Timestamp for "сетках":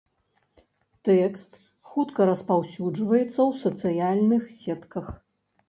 4.59-5.17